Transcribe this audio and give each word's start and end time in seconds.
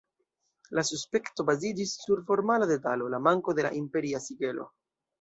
La 0.79 0.83
suspekto 0.89 1.45
baziĝis 1.51 1.95
sur 2.05 2.25
formala 2.31 2.71
detalo: 2.75 3.13
"la 3.17 3.23
manko 3.31 3.59
de 3.61 3.71
la 3.71 3.77
imperia 3.85 4.27
sigelo. 4.31 4.71